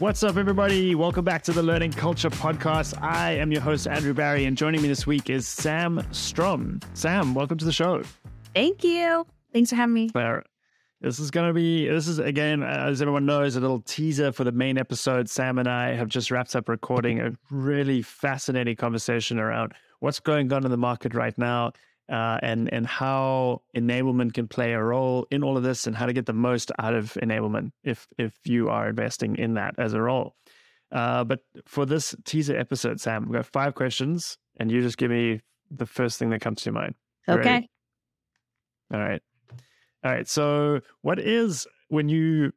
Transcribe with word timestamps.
What's 0.00 0.22
up, 0.22 0.38
everybody? 0.38 0.94
Welcome 0.94 1.26
back 1.26 1.42
to 1.42 1.52
the 1.52 1.62
Learning 1.62 1.92
Culture 1.92 2.30
Podcast. 2.30 2.98
I 3.02 3.32
am 3.32 3.52
your 3.52 3.60
host, 3.60 3.86
Andrew 3.86 4.14
Barry, 4.14 4.46
and 4.46 4.56
joining 4.56 4.80
me 4.80 4.88
this 4.88 5.06
week 5.06 5.28
is 5.28 5.46
Sam 5.46 6.02
Strom. 6.10 6.80
Sam, 6.94 7.34
welcome 7.34 7.58
to 7.58 7.66
the 7.66 7.72
show. 7.72 8.02
Thank 8.54 8.82
you. 8.82 9.26
Thanks 9.52 9.68
for 9.68 9.76
having 9.76 9.92
me. 9.92 10.10
There. 10.14 10.42
This 11.02 11.18
is 11.18 11.30
going 11.30 11.48
to 11.48 11.52
be, 11.52 11.86
this 11.86 12.08
is 12.08 12.18
again, 12.18 12.62
as 12.62 13.02
everyone 13.02 13.26
knows, 13.26 13.56
a 13.56 13.60
little 13.60 13.82
teaser 13.82 14.32
for 14.32 14.42
the 14.42 14.52
main 14.52 14.78
episode. 14.78 15.28
Sam 15.28 15.58
and 15.58 15.68
I 15.68 15.92
have 15.92 16.08
just 16.08 16.30
wrapped 16.30 16.56
up 16.56 16.70
recording 16.70 17.20
a 17.20 17.32
really 17.50 18.00
fascinating 18.00 18.76
conversation 18.76 19.38
around 19.38 19.74
what's 19.98 20.18
going 20.18 20.50
on 20.50 20.64
in 20.64 20.70
the 20.70 20.78
market 20.78 21.12
right 21.12 21.36
now 21.36 21.72
uh, 22.10 22.38
and 22.42 22.72
and 22.72 22.86
how 22.86 23.62
enablement 23.76 24.34
can 24.34 24.48
play 24.48 24.72
a 24.72 24.82
role 24.82 25.26
in 25.30 25.42
all 25.42 25.56
of 25.56 25.62
this, 25.62 25.86
and 25.86 25.96
how 25.96 26.06
to 26.06 26.12
get 26.12 26.26
the 26.26 26.32
most 26.32 26.72
out 26.78 26.94
of 26.94 27.12
enablement 27.22 27.70
if 27.84 28.08
if 28.18 28.34
you 28.44 28.68
are 28.68 28.88
investing 28.88 29.36
in 29.36 29.54
that 29.54 29.74
as 29.78 29.92
a 29.92 30.00
role. 30.00 30.34
Uh, 30.92 31.22
but 31.22 31.40
for 31.66 31.86
this 31.86 32.14
teaser 32.24 32.56
episode, 32.56 33.00
Sam, 33.00 33.26
we've 33.26 33.34
got 33.38 33.46
five 33.46 33.74
questions, 33.74 34.38
and 34.58 34.70
you 34.70 34.82
just 34.82 34.98
give 34.98 35.10
me 35.10 35.40
the 35.70 35.86
first 35.86 36.18
thing 36.18 36.30
that 36.30 36.40
comes 36.40 36.62
to 36.62 36.72
mind. 36.72 36.94
Okay. 37.28 37.48
Ready? 37.48 37.70
All 38.92 39.00
right. 39.00 39.22
All 40.04 40.10
right. 40.10 40.26
So, 40.26 40.80
what 41.02 41.20
is 41.20 41.66
when 41.88 42.08
you 42.08 42.52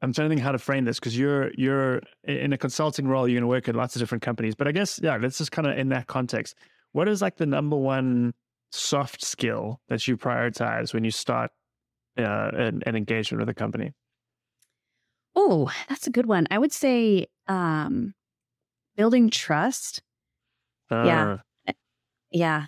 I'm 0.00 0.12
trying 0.12 0.28
to 0.28 0.34
think 0.34 0.44
how 0.44 0.52
to 0.52 0.58
frame 0.58 0.84
this 0.84 1.00
because 1.00 1.18
you're 1.18 1.50
you're 1.54 2.02
in 2.24 2.52
a 2.52 2.58
consulting 2.58 3.08
role. 3.08 3.26
You're 3.26 3.36
going 3.36 3.42
to 3.42 3.48
work 3.48 3.68
at 3.68 3.74
lots 3.74 3.96
of 3.96 4.00
different 4.00 4.22
companies, 4.22 4.54
but 4.54 4.68
I 4.68 4.72
guess 4.72 5.00
yeah, 5.02 5.16
let's 5.16 5.38
just 5.38 5.52
kind 5.52 5.66
of 5.66 5.76
in 5.76 5.88
that 5.88 6.06
context 6.06 6.54
what 6.92 7.08
is 7.08 7.22
like 7.22 7.36
the 7.36 7.46
number 7.46 7.76
one 7.76 8.34
soft 8.70 9.24
skill 9.24 9.80
that 9.88 10.06
you 10.06 10.16
prioritize 10.16 10.92
when 10.92 11.04
you 11.04 11.10
start 11.10 11.50
uh, 12.18 12.50
an, 12.52 12.82
an 12.86 12.96
engagement 12.96 13.40
with 13.40 13.48
a 13.48 13.54
company? 13.54 13.92
Oh, 15.34 15.70
that's 15.88 16.06
a 16.06 16.10
good 16.10 16.26
one. 16.26 16.46
I 16.50 16.58
would 16.58 16.72
say 16.72 17.26
um, 17.46 18.14
building 18.96 19.30
trust. 19.30 20.02
Uh, 20.90 21.04
yeah. 21.04 21.36
Yeah. 22.30 22.66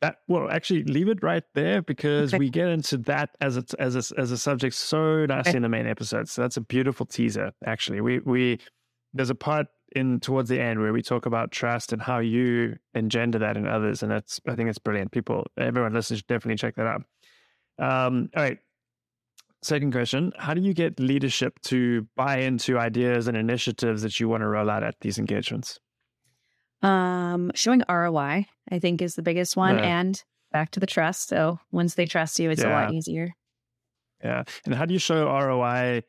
That 0.00 0.16
well, 0.28 0.50
actually, 0.50 0.84
leave 0.84 1.08
it 1.08 1.22
right 1.22 1.42
there 1.54 1.82
because 1.82 2.32
okay. 2.32 2.38
we 2.38 2.48
get 2.48 2.68
into 2.68 2.96
that 2.98 3.30
as 3.40 3.58
a 3.58 3.64
as 3.78 3.96
a 3.96 4.18
as 4.18 4.30
a 4.30 4.38
subject 4.38 4.74
so 4.74 5.26
nicely 5.26 5.50
okay. 5.50 5.56
in 5.56 5.62
the 5.62 5.68
main 5.68 5.86
episode. 5.86 6.28
So 6.28 6.40
that's 6.40 6.56
a 6.56 6.62
beautiful 6.62 7.04
teaser. 7.04 7.52
Actually, 7.66 8.00
we 8.00 8.20
we 8.20 8.58
there's 9.12 9.28
a 9.28 9.34
part 9.34 9.66
in 9.92 10.20
towards 10.20 10.48
the 10.48 10.60
end 10.60 10.80
where 10.80 10.92
we 10.92 11.02
talk 11.02 11.26
about 11.26 11.50
trust 11.50 11.92
and 11.92 12.00
how 12.00 12.18
you 12.18 12.76
engender 12.94 13.38
that 13.38 13.56
in 13.56 13.66
others, 13.66 14.02
and 14.02 14.10
that's 14.10 14.40
I 14.46 14.54
think 14.54 14.68
it's 14.68 14.78
brilliant. 14.78 15.12
People, 15.12 15.46
everyone 15.56 15.92
listening 15.92 16.18
should 16.18 16.26
definitely 16.26 16.56
check 16.56 16.76
that 16.76 16.86
out. 16.86 17.02
Um, 17.78 18.30
all 18.36 18.42
right. 18.42 18.58
Second 19.62 19.92
question: 19.92 20.32
How 20.38 20.54
do 20.54 20.60
you 20.60 20.72
get 20.72 20.98
leadership 20.98 21.60
to 21.64 22.06
buy 22.16 22.38
into 22.38 22.78
ideas 22.78 23.28
and 23.28 23.36
initiatives 23.36 24.02
that 24.02 24.18
you 24.18 24.28
want 24.28 24.42
to 24.42 24.48
roll 24.48 24.70
out 24.70 24.82
at 24.82 24.94
these 25.00 25.18
engagements? 25.18 25.78
Um, 26.82 27.52
showing 27.54 27.82
ROI, 27.88 28.46
I 28.70 28.78
think, 28.78 29.02
is 29.02 29.14
the 29.14 29.22
biggest 29.22 29.56
one, 29.56 29.76
yeah. 29.76 30.00
and 30.00 30.22
back 30.50 30.70
to 30.72 30.80
the 30.80 30.86
trust. 30.86 31.28
So 31.28 31.58
once 31.72 31.94
they 31.94 32.06
trust 32.06 32.38
you, 32.38 32.50
it's 32.50 32.62
yeah. 32.62 32.68
a 32.68 32.72
lot 32.72 32.94
easier. 32.94 33.34
Yeah, 34.24 34.44
and 34.64 34.74
how 34.74 34.86
do 34.86 34.94
you 34.94 34.98
show 34.98 35.26
ROI? 35.26 36.02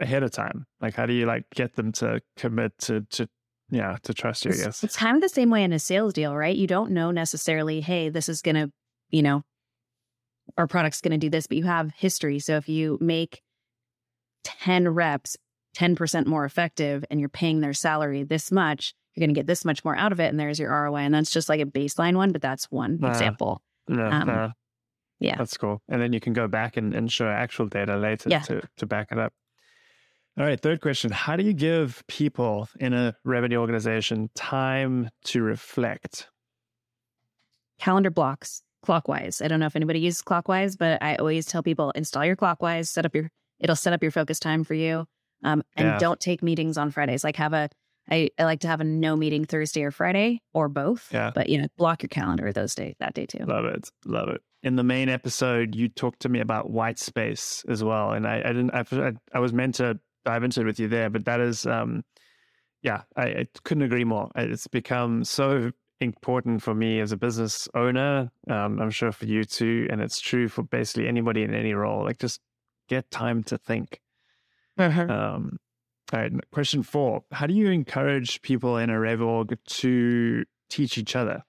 Ahead 0.00 0.22
of 0.22 0.32
time? 0.32 0.66
Like, 0.80 0.94
how 0.94 1.06
do 1.06 1.12
you 1.12 1.26
like 1.26 1.44
get 1.54 1.76
them 1.76 1.92
to 1.92 2.20
commit 2.36 2.76
to 2.80 3.02
to 3.10 3.28
yeah 3.70 3.96
to 4.02 4.12
trust 4.12 4.44
you? 4.44 4.50
It's, 4.50 4.60
yes, 4.60 4.84
it's 4.84 4.96
kind 4.96 5.16
of 5.16 5.22
the 5.22 5.28
same 5.28 5.50
way 5.50 5.62
in 5.62 5.72
a 5.72 5.78
sales 5.78 6.12
deal, 6.12 6.34
right? 6.36 6.56
You 6.56 6.66
don't 6.66 6.90
know 6.90 7.10
necessarily, 7.10 7.80
hey, 7.80 8.08
this 8.08 8.28
is 8.28 8.42
gonna, 8.42 8.70
you 9.10 9.22
know, 9.22 9.44
our 10.56 10.66
product's 10.66 11.00
gonna 11.00 11.18
do 11.18 11.30
this, 11.30 11.46
but 11.46 11.56
you 11.56 11.64
have 11.64 11.92
history. 11.96 12.40
So 12.40 12.56
if 12.56 12.68
you 12.68 12.98
make 13.00 13.42
ten 14.42 14.88
reps, 14.88 15.36
ten 15.74 15.94
percent 15.94 16.26
more 16.26 16.44
effective, 16.44 17.04
and 17.10 17.20
you're 17.20 17.28
paying 17.28 17.60
their 17.60 17.74
salary 17.74 18.24
this 18.24 18.50
much, 18.50 18.92
you're 19.14 19.24
gonna 19.24 19.34
get 19.34 19.46
this 19.46 19.64
much 19.64 19.84
more 19.84 19.96
out 19.96 20.10
of 20.10 20.18
it, 20.18 20.28
and 20.28 20.40
there's 20.40 20.58
your 20.58 20.70
ROI. 20.70 20.98
And 20.98 21.14
that's 21.14 21.30
just 21.30 21.48
like 21.48 21.60
a 21.60 21.66
baseline 21.66 22.16
one, 22.16 22.32
but 22.32 22.42
that's 22.42 22.64
one 22.72 22.98
uh, 23.04 23.08
example. 23.08 23.62
um, 23.88 24.54
yeah. 25.20 25.36
That's 25.36 25.56
cool. 25.56 25.82
And 25.88 26.00
then 26.00 26.12
you 26.12 26.20
can 26.20 26.32
go 26.32 26.46
back 26.46 26.76
and, 26.76 26.94
and 26.94 27.10
show 27.10 27.28
actual 27.28 27.66
data 27.66 27.96
later 27.96 28.28
yeah. 28.28 28.40
to, 28.40 28.62
to 28.76 28.86
back 28.86 29.08
it 29.10 29.18
up. 29.18 29.32
All 30.38 30.44
right. 30.44 30.60
Third 30.60 30.80
question 30.80 31.10
How 31.10 31.36
do 31.36 31.42
you 31.42 31.52
give 31.52 32.04
people 32.06 32.68
in 32.78 32.92
a 32.92 33.16
revenue 33.24 33.58
organization 33.58 34.30
time 34.34 35.10
to 35.24 35.42
reflect? 35.42 36.28
Calendar 37.80 38.10
blocks 38.10 38.62
clockwise. 38.82 39.42
I 39.42 39.48
don't 39.48 39.58
know 39.60 39.66
if 39.66 39.76
anybody 39.76 39.98
uses 39.98 40.22
clockwise, 40.22 40.76
but 40.76 41.02
I 41.02 41.16
always 41.16 41.46
tell 41.46 41.62
people 41.62 41.90
install 41.92 42.24
your 42.24 42.36
clockwise, 42.36 42.88
set 42.88 43.04
up 43.04 43.14
your, 43.14 43.30
it'll 43.58 43.76
set 43.76 43.92
up 43.92 44.02
your 44.02 44.12
focus 44.12 44.38
time 44.38 44.62
for 44.62 44.74
you. 44.74 45.04
Um, 45.42 45.62
and 45.76 45.86
yeah. 45.88 45.98
don't 45.98 46.20
take 46.20 46.42
meetings 46.42 46.78
on 46.78 46.90
Fridays. 46.90 47.24
Like 47.24 47.36
have 47.36 47.52
a, 47.52 47.68
I, 48.10 48.30
I 48.38 48.44
like 48.44 48.60
to 48.60 48.68
have 48.68 48.80
a 48.80 48.84
no 48.84 49.16
meeting 49.16 49.44
Thursday 49.44 49.82
or 49.82 49.90
Friday 49.90 50.40
or 50.54 50.68
both. 50.68 51.08
Yeah. 51.12 51.30
But 51.34 51.48
you 51.48 51.58
know, 51.58 51.68
block 51.76 52.02
your 52.02 52.08
calendar 52.08 52.52
those 52.52 52.74
day 52.74 52.96
that 53.00 53.14
day 53.14 53.26
too. 53.26 53.44
Love 53.44 53.64
it. 53.64 53.90
Love 54.04 54.28
it 54.28 54.42
in 54.62 54.76
the 54.76 54.84
main 54.84 55.08
episode, 55.08 55.74
you 55.74 55.88
talked 55.88 56.20
to 56.20 56.28
me 56.28 56.40
about 56.40 56.70
white 56.70 56.98
space 56.98 57.64
as 57.68 57.84
well, 57.84 58.12
and 58.12 58.26
I, 58.26 58.40
I 58.40 58.52
didn't. 58.52 58.74
I, 58.74 59.12
I 59.32 59.38
was 59.38 59.52
meant 59.52 59.76
to 59.76 59.98
dive 60.24 60.42
into 60.42 60.62
it 60.62 60.64
with 60.64 60.80
you 60.80 60.88
there, 60.88 61.10
but 61.10 61.24
that 61.26 61.40
is, 61.40 61.64
um, 61.66 62.04
yeah, 62.82 63.02
I, 63.16 63.22
I 63.26 63.46
couldn't 63.64 63.84
agree 63.84 64.04
more. 64.04 64.30
It's 64.34 64.66
become 64.66 65.24
so 65.24 65.70
important 66.00 66.62
for 66.62 66.74
me 66.74 67.00
as 67.00 67.12
a 67.12 67.16
business 67.16 67.68
owner. 67.74 68.30
Um, 68.48 68.80
I'm 68.80 68.90
sure 68.90 69.12
for 69.12 69.26
you 69.26 69.44
too, 69.44 69.86
and 69.90 70.00
it's 70.00 70.20
true 70.20 70.48
for 70.48 70.62
basically 70.62 71.06
anybody 71.08 71.42
in 71.42 71.54
any 71.54 71.74
role. 71.74 72.04
Like, 72.04 72.18
just 72.18 72.40
get 72.88 73.10
time 73.10 73.44
to 73.44 73.58
think. 73.58 74.00
Uh-huh. 74.76 75.06
Um, 75.08 75.58
all 76.12 76.20
right, 76.20 76.32
question 76.50 76.82
four: 76.82 77.24
How 77.32 77.46
do 77.46 77.54
you 77.54 77.70
encourage 77.70 78.42
people 78.42 78.76
in 78.76 78.90
a 78.90 78.98
rev 78.98 79.20
org 79.20 79.58
to 79.66 80.44
teach 80.70 80.98
each 80.98 81.14
other? 81.14 81.44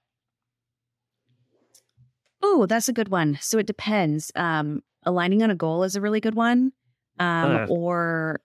Oh, 2.42 2.66
that's 2.66 2.88
a 2.88 2.92
good 2.92 3.08
one. 3.08 3.38
So 3.40 3.58
it 3.58 3.66
depends. 3.66 4.32
Um, 4.34 4.82
aligning 5.04 5.42
on 5.42 5.50
a 5.50 5.54
goal 5.54 5.82
is 5.82 5.96
a 5.96 6.00
really 6.00 6.20
good 6.20 6.34
one. 6.34 6.72
Um, 7.18 7.56
uh, 7.56 7.66
or 7.68 8.40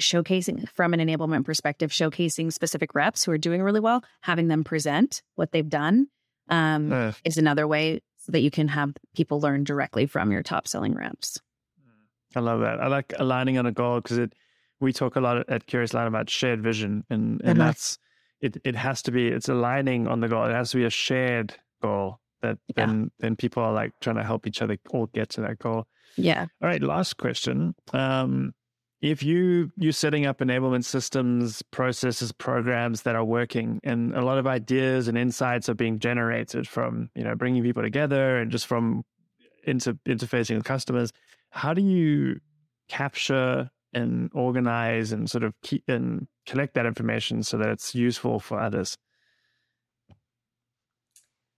showcasing 0.00 0.68
from 0.70 0.92
an 0.92 1.00
enablement 1.00 1.44
perspective, 1.44 1.90
showcasing 1.90 2.52
specific 2.52 2.94
reps 2.94 3.24
who 3.24 3.32
are 3.32 3.38
doing 3.38 3.62
really 3.62 3.80
well, 3.80 4.04
having 4.20 4.48
them 4.48 4.64
present 4.64 5.22
what 5.34 5.52
they've 5.52 5.68
done 5.68 6.08
um, 6.48 6.92
uh, 6.92 7.12
is 7.24 7.38
another 7.38 7.66
way 7.66 8.00
so 8.18 8.32
that 8.32 8.40
you 8.40 8.50
can 8.50 8.68
have 8.68 8.92
people 9.14 9.40
learn 9.40 9.64
directly 9.64 10.06
from 10.06 10.30
your 10.30 10.42
top 10.42 10.68
selling 10.68 10.94
reps. 10.94 11.40
I 12.34 12.40
love 12.40 12.60
that. 12.60 12.80
I 12.80 12.88
like 12.88 13.12
aligning 13.18 13.58
on 13.58 13.66
a 13.66 13.72
goal 13.72 14.00
because 14.00 14.18
it. 14.18 14.32
We 14.82 14.92
talk 14.92 15.16
a 15.16 15.20
lot 15.20 15.48
at 15.48 15.66
Curious 15.66 15.94
Lion 15.94 16.08
about 16.08 16.28
shared 16.28 16.62
vision, 16.62 17.04
and 17.08 17.40
and 17.44 17.58
uh-huh. 17.58 17.68
that's 17.68 17.98
it. 18.40 18.56
It 18.64 18.76
has 18.76 19.02
to 19.02 19.12
be. 19.12 19.28
It's 19.28 19.48
aligning 19.48 20.08
on 20.08 20.20
the 20.20 20.28
goal. 20.28 20.44
It 20.44 20.52
has 20.52 20.72
to 20.72 20.76
be 20.76 20.84
a 20.84 20.90
shared 20.90 21.54
goal 21.80 22.20
that 22.42 22.58
yeah. 22.68 22.86
then 22.86 23.10
then 23.20 23.36
people 23.36 23.62
are 23.62 23.72
like 23.72 23.92
trying 24.00 24.16
to 24.16 24.24
help 24.24 24.46
each 24.46 24.60
other 24.60 24.76
all 24.90 25.06
get 25.06 25.30
to 25.30 25.40
that 25.42 25.58
goal. 25.58 25.86
Yeah. 26.16 26.46
All 26.60 26.68
right. 26.68 26.82
Last 26.82 27.16
question. 27.16 27.74
Um, 27.92 28.52
if 29.00 29.22
you 29.22 29.72
you're 29.76 29.92
setting 29.92 30.26
up 30.26 30.38
enablement 30.38 30.84
systems, 30.84 31.62
processes, 31.70 32.30
programs 32.32 33.02
that 33.02 33.16
are 33.16 33.24
working, 33.24 33.80
and 33.82 34.14
a 34.14 34.24
lot 34.24 34.38
of 34.38 34.46
ideas 34.46 35.08
and 35.08 35.18
insights 35.18 35.68
are 35.68 35.74
being 35.74 35.98
generated 35.98 36.68
from 36.68 37.10
you 37.14 37.24
know 37.24 37.34
bringing 37.34 37.62
people 37.62 37.82
together 37.82 38.38
and 38.38 38.50
just 38.50 38.66
from 38.66 39.04
inter- 39.64 39.98
interfacing 40.06 40.56
with 40.56 40.64
customers, 40.64 41.12
how 41.50 41.74
do 41.74 41.82
you 41.82 42.40
capture 42.88 43.70
and 43.92 44.30
organize 44.34 45.12
and 45.12 45.30
sort 45.30 45.44
of 45.44 45.54
keep 45.62 45.84
and 45.88 46.26
collect 46.46 46.74
that 46.74 46.86
information 46.86 47.42
so 47.42 47.58
that 47.58 47.68
it's 47.68 47.94
useful 47.94 48.40
for 48.40 48.60
others? 48.60 48.96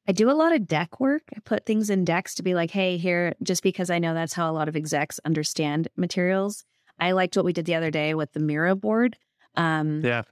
I 0.07 0.13
do 0.13 0.31
a 0.31 0.33
lot 0.33 0.55
of 0.55 0.67
deck 0.67 1.01
work. 1.01 1.23
I 1.35 1.41
put 1.45 1.65
things 1.65 1.89
in 1.89 2.05
decks 2.05 2.35
to 2.35 2.43
be 2.43 2.55
like, 2.55 2.71
hey, 2.71 2.99
here, 2.99 3.35
just 3.43 3.63
because 3.63 3.89
I 3.89 3.99
know 3.99 4.13
that's 4.13 4.35
how 4.35 4.51
a 4.51 4.53
lot 4.53 4.69
of 4.69 4.77
execs 4.77 5.19
understand 5.25 5.89
materials. 5.97 6.65
I 7.01 7.13
liked 7.13 7.37
what 7.37 7.45
we 7.45 7.53
did 7.53 7.65
the 7.65 7.75
other 7.75 7.91
day 7.91 8.15
with 8.15 8.33
the 8.33 8.41
Miro 8.41 8.75
board. 8.75 9.17
Um, 9.57 10.03
yeah. 10.05 10.23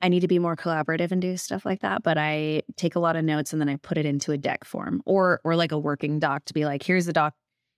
I 0.00 0.08
need 0.08 0.20
to 0.20 0.28
be 0.28 0.38
more 0.38 0.56
collaborative 0.56 1.10
and 1.10 1.22
do 1.22 1.36
stuff 1.36 1.64
like 1.64 1.80
that, 1.80 2.02
but 2.02 2.18
I 2.18 2.62
take 2.76 2.96
a 2.96 3.00
lot 3.00 3.16
of 3.16 3.24
notes 3.24 3.52
and 3.52 3.60
then 3.60 3.68
I 3.68 3.76
put 3.76 3.98
it 3.98 4.06
into 4.06 4.32
a 4.32 4.38
deck 4.38 4.64
form 4.64 5.02
or 5.06 5.40
or 5.42 5.56
like 5.56 5.72
a 5.72 5.78
working 5.78 6.18
doc 6.18 6.44
to 6.46 6.54
be 6.54 6.64
like, 6.66 6.82
here's 6.82 7.06
the 7.06 7.14
doc, 7.14 7.34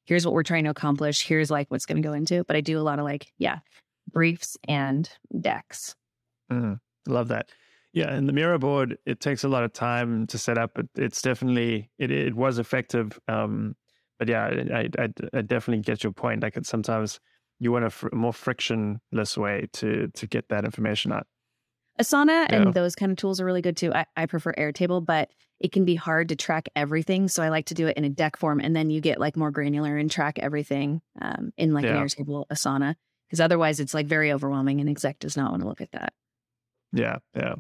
here's 0.08 0.24
what 0.24 0.32
we're 0.32 0.42
trying 0.42 0.64
to 0.64 0.70
accomplish, 0.70 1.26
here's 1.26 1.50
like 1.50 1.70
what's 1.70 1.84
going 1.84 2.02
to 2.02 2.08
go 2.08 2.14
into. 2.14 2.42
But 2.44 2.56
I 2.56 2.62
do 2.62 2.78
a 2.78 2.82
lot 2.82 2.98
of 2.98 3.04
like, 3.04 3.30
yeah, 3.36 3.58
briefs 4.10 4.56
and 4.66 5.08
decks. 5.38 5.94
Mm, 6.50 6.80
love 7.06 7.28
that. 7.28 7.50
Yeah, 7.92 8.10
and 8.10 8.26
the 8.26 8.32
Miro 8.32 8.58
board 8.58 8.96
it 9.04 9.20
takes 9.20 9.44
a 9.44 9.48
lot 9.48 9.64
of 9.64 9.72
time 9.74 10.26
to 10.28 10.38
set 10.38 10.56
up. 10.56 10.72
But 10.74 10.86
it's 10.94 11.20
definitely 11.20 11.90
it 11.98 12.10
it 12.10 12.34
was 12.34 12.58
effective. 12.58 13.18
Um, 13.28 13.76
but 14.18 14.28
yeah, 14.28 14.46
I, 14.74 14.88
I, 14.98 15.08
I 15.34 15.42
definitely 15.42 15.82
get 15.82 16.02
your 16.02 16.12
point. 16.12 16.42
Like 16.42 16.56
sometimes 16.62 17.20
you 17.60 17.70
want 17.70 17.84
a 17.84 17.90
fr- 17.90 18.08
more 18.12 18.32
frictionless 18.32 19.36
way 19.36 19.68
to 19.74 20.08
to 20.08 20.26
get 20.26 20.48
that 20.48 20.64
information 20.64 21.12
out. 21.12 21.26
Asana 22.00 22.48
yeah. 22.48 22.56
and 22.56 22.74
those 22.74 22.94
kind 22.94 23.12
of 23.12 23.18
tools 23.18 23.40
are 23.40 23.44
really 23.44 23.62
good 23.62 23.76
too. 23.76 23.92
I, 23.92 24.06
I 24.16 24.26
prefer 24.26 24.52
Airtable, 24.52 25.04
but 25.04 25.30
it 25.60 25.72
can 25.72 25.84
be 25.84 25.94
hard 25.96 26.28
to 26.28 26.36
track 26.36 26.68
everything. 26.76 27.28
So 27.28 27.42
I 27.42 27.48
like 27.48 27.66
to 27.66 27.74
do 27.74 27.86
it 27.86 27.96
in 27.96 28.04
a 28.04 28.08
deck 28.08 28.36
form, 28.36 28.60
and 28.60 28.74
then 28.76 28.90
you 28.90 29.00
get 29.00 29.18
like 29.18 29.36
more 29.36 29.50
granular 29.50 29.96
and 29.96 30.10
track 30.10 30.38
everything 30.38 31.00
um, 31.20 31.52
in 31.56 31.74
like 31.74 31.84
yeah. 31.84 31.96
an 31.96 32.06
Airtable 32.06 32.44
Asana. 32.52 32.94
because 33.28 33.40
otherwise 33.40 33.80
it's 33.80 33.94
like 33.94 34.06
very 34.06 34.32
overwhelming 34.32 34.80
and 34.80 34.88
exec 34.88 35.18
does 35.18 35.36
not 35.36 35.50
want 35.50 35.62
to 35.62 35.68
look 35.68 35.80
at 35.80 35.92
that. 35.92 36.12
Yeah, 36.92 37.18
yeah. 37.36 37.54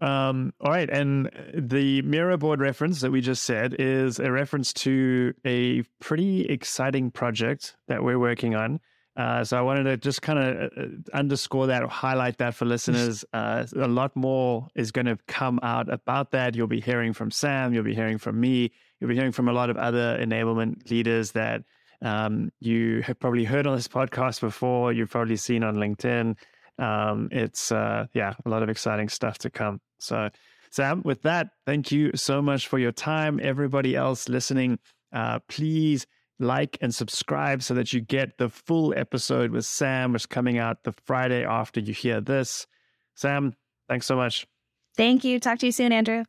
Um, 0.00 0.52
all 0.60 0.70
right. 0.70 0.90
And 0.90 1.30
the 1.54 2.02
Miro 2.02 2.36
board 2.36 2.60
reference 2.60 3.00
that 3.00 3.10
we 3.10 3.22
just 3.22 3.44
said 3.44 3.76
is 3.78 4.18
a 4.18 4.30
reference 4.30 4.72
to 4.74 5.32
a 5.46 5.82
pretty 6.00 6.42
exciting 6.46 7.10
project 7.10 7.76
that 7.88 8.02
we're 8.04 8.18
working 8.18 8.54
on. 8.54 8.80
Uh, 9.16 9.42
so 9.42 9.56
I 9.56 9.62
wanted 9.62 9.84
to 9.84 9.96
just 9.96 10.20
kind 10.20 10.38
of 10.38 10.56
uh, 10.56 10.80
uh, 10.80 10.86
underscore 11.14 11.68
that 11.68 11.82
or 11.82 11.88
highlight 11.88 12.38
that 12.38 12.54
for 12.54 12.64
listeners. 12.64 13.24
Uh, 13.36 13.66
a 13.76 13.88
lot 13.88 14.14
more 14.16 14.66
is 14.74 14.90
going 14.92 15.04
to 15.04 15.18
come 15.26 15.60
out 15.62 15.92
about 15.92 16.30
that. 16.30 16.54
You'll 16.54 16.66
be 16.66 16.80
hearing 16.80 17.12
from 17.12 17.30
Sam. 17.30 17.74
You'll 17.74 17.84
be 17.84 17.94
hearing 17.94 18.18
from 18.18 18.40
me. 18.40 18.72
You'll 18.98 19.08
be 19.08 19.14
hearing 19.14 19.32
from 19.32 19.48
a 19.48 19.52
lot 19.52 19.68
of 19.68 19.76
other 19.76 20.18
enablement 20.18 20.90
leaders 20.90 21.32
that 21.32 21.62
um, 22.02 22.50
you 22.60 23.02
have 23.02 23.18
probably 23.18 23.44
heard 23.44 23.66
on 23.66 23.76
this 23.76 23.88
podcast 23.88 24.40
before. 24.40 24.92
You've 24.92 25.10
probably 25.10 25.36
seen 25.36 25.62
on 25.64 25.76
LinkedIn. 25.76 26.36
Um, 26.78 27.28
it's 27.30 27.72
uh, 27.72 28.06
yeah, 28.14 28.34
a 28.44 28.48
lot 28.48 28.62
of 28.62 28.68
exciting 28.68 29.08
stuff 29.08 29.38
to 29.38 29.50
come. 29.50 29.80
So, 29.98 30.30
Sam, 30.70 31.02
with 31.04 31.22
that, 31.22 31.48
thank 31.66 31.90
you 31.90 32.12
so 32.14 32.40
much 32.40 32.68
for 32.68 32.78
your 32.78 32.92
time. 32.92 33.38
Everybody 33.42 33.96
else 33.96 34.28
listening, 34.28 34.78
uh, 35.12 35.40
please 35.48 36.06
like 36.38 36.78
and 36.80 36.94
subscribe 36.94 37.62
so 37.62 37.74
that 37.74 37.92
you 37.92 38.00
get 38.00 38.38
the 38.38 38.48
full 38.48 38.94
episode 38.96 39.50
with 39.50 39.64
Sam, 39.64 40.12
which 40.12 40.22
is 40.22 40.26
coming 40.26 40.58
out 40.58 40.84
the 40.84 40.92
Friday 40.92 41.44
after 41.44 41.80
you 41.80 41.92
hear 41.94 42.20
this. 42.20 42.66
Sam, 43.14 43.54
thanks 43.88 44.06
so 44.06 44.16
much. 44.16 44.46
Thank 44.96 45.24
you. 45.24 45.38
Talk 45.40 45.58
to 45.60 45.66
you 45.66 45.72
soon, 45.72 45.92
Andrew. 45.92 46.24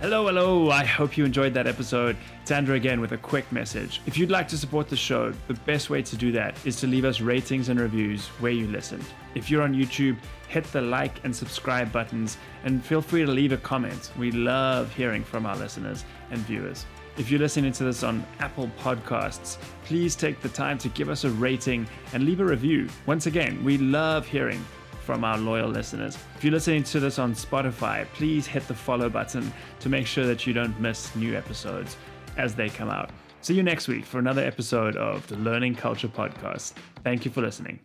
Hello, 0.00 0.26
hello. 0.26 0.70
I 0.70 0.84
hope 0.84 1.16
you 1.16 1.24
enjoyed 1.24 1.52
that 1.54 1.66
episode. 1.66 2.16
It's 2.42 2.52
Andrew 2.52 2.76
again 2.76 3.00
with 3.00 3.10
a 3.12 3.16
quick 3.16 3.50
message. 3.50 4.00
If 4.06 4.16
you'd 4.16 4.30
like 4.30 4.46
to 4.48 4.56
support 4.56 4.88
the 4.88 4.96
show, 4.96 5.32
the 5.48 5.54
best 5.54 5.90
way 5.90 6.02
to 6.02 6.16
do 6.16 6.30
that 6.32 6.54
is 6.64 6.76
to 6.76 6.86
leave 6.86 7.04
us 7.04 7.20
ratings 7.20 7.68
and 7.68 7.80
reviews 7.80 8.28
where 8.38 8.52
you 8.52 8.68
listened. 8.68 9.04
If 9.34 9.50
you're 9.50 9.62
on 9.62 9.74
YouTube, 9.74 10.16
hit 10.46 10.62
the 10.66 10.82
like 10.82 11.24
and 11.24 11.34
subscribe 11.34 11.90
buttons 11.90 12.38
and 12.62 12.84
feel 12.84 13.02
free 13.02 13.24
to 13.24 13.30
leave 13.30 13.50
a 13.50 13.56
comment. 13.56 14.12
We 14.16 14.30
love 14.30 14.94
hearing 14.94 15.24
from 15.24 15.46
our 15.46 15.56
listeners 15.56 16.04
and 16.30 16.38
viewers. 16.42 16.86
If 17.18 17.32
you're 17.32 17.40
listening 17.40 17.72
to 17.72 17.82
this 17.82 18.04
on 18.04 18.24
Apple 18.38 18.70
Podcasts, 18.78 19.58
please 19.84 20.14
take 20.14 20.40
the 20.40 20.48
time 20.48 20.78
to 20.78 20.88
give 20.90 21.08
us 21.08 21.24
a 21.24 21.30
rating 21.30 21.84
and 22.12 22.24
leave 22.24 22.38
a 22.38 22.44
review. 22.44 22.88
Once 23.06 23.26
again, 23.26 23.62
we 23.64 23.76
love 23.76 24.24
hearing 24.24 24.64
from 25.04 25.24
our 25.24 25.36
loyal 25.36 25.68
listeners. 25.68 26.16
If 26.36 26.44
you're 26.44 26.52
listening 26.52 26.84
to 26.84 27.00
this 27.00 27.18
on 27.18 27.34
Spotify, 27.34 28.06
please 28.14 28.46
hit 28.46 28.68
the 28.68 28.74
follow 28.74 29.10
button 29.10 29.52
to 29.80 29.88
make 29.88 30.06
sure 30.06 30.26
that 30.26 30.46
you 30.46 30.52
don't 30.52 30.78
miss 30.78 31.14
new 31.16 31.36
episodes 31.36 31.96
as 32.36 32.54
they 32.54 32.68
come 32.68 32.88
out. 32.88 33.10
See 33.40 33.54
you 33.54 33.64
next 33.64 33.88
week 33.88 34.04
for 34.04 34.20
another 34.20 34.44
episode 34.44 34.96
of 34.96 35.26
the 35.26 35.36
Learning 35.38 35.74
Culture 35.74 36.08
Podcast. 36.08 36.74
Thank 37.02 37.24
you 37.24 37.32
for 37.32 37.40
listening. 37.40 37.80